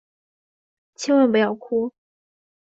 [0.95, 1.93] 千万不要哭！